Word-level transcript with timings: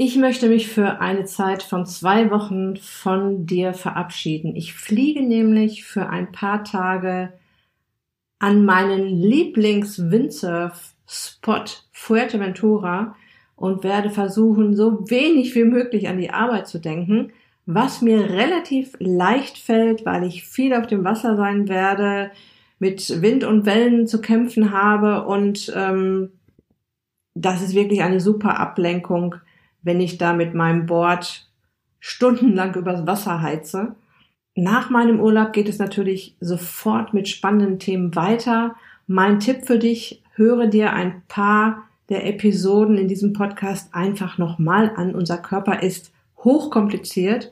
Ich 0.00 0.14
möchte 0.14 0.48
mich 0.48 0.68
für 0.68 1.00
eine 1.00 1.24
Zeit 1.24 1.64
von 1.64 1.84
zwei 1.84 2.30
Wochen 2.30 2.76
von 2.76 3.46
dir 3.46 3.74
verabschieden. 3.74 4.54
Ich 4.54 4.72
fliege 4.72 5.26
nämlich 5.26 5.82
für 5.82 6.08
ein 6.08 6.30
paar 6.30 6.62
Tage 6.62 7.32
an 8.38 8.64
meinen 8.64 9.08
Lieblings-Windsurf-Spot 9.08 11.64
Fuerteventura 11.90 13.16
und 13.56 13.82
werde 13.82 14.10
versuchen, 14.10 14.76
so 14.76 15.10
wenig 15.10 15.56
wie 15.56 15.64
möglich 15.64 16.06
an 16.06 16.18
die 16.18 16.30
Arbeit 16.30 16.68
zu 16.68 16.78
denken, 16.78 17.32
was 17.66 18.00
mir 18.00 18.30
relativ 18.30 18.92
leicht 19.00 19.58
fällt, 19.58 20.06
weil 20.06 20.22
ich 20.22 20.44
viel 20.44 20.74
auf 20.74 20.86
dem 20.86 21.02
Wasser 21.02 21.34
sein 21.34 21.68
werde, 21.68 22.30
mit 22.78 23.20
Wind 23.20 23.42
und 23.42 23.66
Wellen 23.66 24.06
zu 24.06 24.20
kämpfen 24.20 24.70
habe 24.70 25.26
und 25.26 25.72
ähm, 25.74 26.30
das 27.34 27.62
ist 27.62 27.74
wirklich 27.74 28.02
eine 28.02 28.20
super 28.20 28.60
Ablenkung, 28.60 29.34
wenn 29.88 30.02
ich 30.02 30.18
da 30.18 30.34
mit 30.34 30.52
meinem 30.52 30.84
Board 30.84 31.48
stundenlang 31.98 32.74
übers 32.74 33.06
Wasser 33.06 33.40
heize. 33.40 33.96
Nach 34.54 34.90
meinem 34.90 35.18
Urlaub 35.18 35.54
geht 35.54 35.66
es 35.66 35.78
natürlich 35.78 36.36
sofort 36.40 37.14
mit 37.14 37.26
spannenden 37.26 37.78
Themen 37.78 38.14
weiter. 38.14 38.76
Mein 39.06 39.40
Tipp 39.40 39.66
für 39.66 39.78
dich, 39.78 40.22
höre 40.34 40.66
dir 40.66 40.92
ein 40.92 41.22
paar 41.26 41.84
der 42.10 42.26
Episoden 42.26 42.98
in 42.98 43.08
diesem 43.08 43.32
Podcast 43.32 43.94
einfach 43.94 44.36
nochmal 44.36 44.92
an. 44.94 45.14
Unser 45.14 45.38
Körper 45.38 45.82
ist 45.82 46.12
hochkompliziert. 46.44 47.50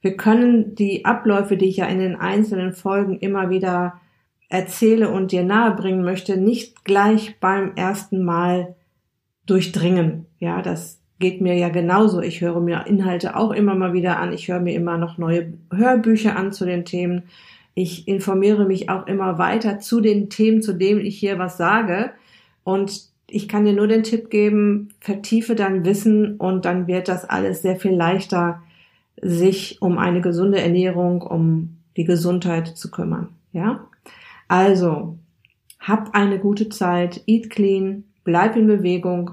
Wir 0.00 0.16
können 0.16 0.74
die 0.76 1.04
Abläufe, 1.04 1.58
die 1.58 1.66
ich 1.66 1.76
ja 1.76 1.86
in 1.86 1.98
den 1.98 2.16
einzelnen 2.16 2.72
Folgen 2.72 3.18
immer 3.18 3.50
wieder 3.50 4.00
erzähle 4.48 5.10
und 5.10 5.30
dir 5.30 5.44
nahebringen 5.44 6.04
möchte, 6.04 6.38
nicht 6.38 6.86
gleich 6.86 7.38
beim 7.38 7.72
ersten 7.74 8.24
Mal 8.24 8.76
durchdringen. 9.44 10.24
Ja, 10.38 10.62
das 10.62 11.02
geht 11.18 11.40
mir 11.40 11.54
ja 11.54 11.68
genauso. 11.68 12.20
Ich 12.20 12.40
höre 12.40 12.60
mir 12.60 12.86
Inhalte 12.86 13.36
auch 13.36 13.50
immer 13.50 13.74
mal 13.74 13.92
wieder 13.92 14.18
an. 14.18 14.32
Ich 14.32 14.48
höre 14.48 14.60
mir 14.60 14.74
immer 14.74 14.98
noch 14.98 15.18
neue 15.18 15.54
Hörbücher 15.72 16.36
an 16.36 16.52
zu 16.52 16.64
den 16.64 16.84
Themen. 16.84 17.24
Ich 17.74 18.08
informiere 18.08 18.64
mich 18.64 18.88
auch 18.88 19.06
immer 19.06 19.38
weiter 19.38 19.78
zu 19.78 20.00
den 20.00 20.30
Themen, 20.30 20.62
zu 20.62 20.72
denen 20.72 21.00
ich 21.00 21.18
hier 21.18 21.38
was 21.38 21.56
sage. 21.56 22.10
Und 22.64 23.10
ich 23.28 23.48
kann 23.48 23.64
dir 23.64 23.72
nur 23.72 23.86
den 23.86 24.02
Tipp 24.02 24.30
geben, 24.30 24.90
vertiefe 25.00 25.54
dein 25.54 25.84
Wissen 25.84 26.36
und 26.36 26.64
dann 26.64 26.86
wird 26.86 27.08
das 27.08 27.28
alles 27.28 27.62
sehr 27.62 27.76
viel 27.76 27.92
leichter, 27.92 28.62
sich 29.20 29.80
um 29.80 29.98
eine 29.98 30.20
gesunde 30.20 30.60
Ernährung, 30.60 31.22
um 31.22 31.76
die 31.96 32.04
Gesundheit 32.04 32.68
zu 32.68 32.90
kümmern. 32.90 33.28
Ja? 33.52 33.86
Also, 34.48 35.18
hab 35.80 36.14
eine 36.14 36.38
gute 36.38 36.68
Zeit, 36.68 37.22
eat 37.26 37.50
clean, 37.50 38.04
bleib 38.24 38.56
in 38.56 38.66
Bewegung 38.66 39.32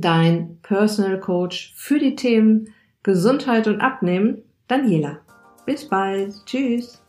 dein 0.00 0.58
Personal 0.62 1.20
Coach 1.20 1.72
für 1.76 1.98
die 1.98 2.16
Themen 2.16 2.72
Gesundheit 3.02 3.68
und 3.68 3.80
Abnehmen, 3.80 4.42
Daniela. 4.68 5.18
Bis 5.64 5.88
bald. 5.88 6.34
Tschüss. 6.44 7.00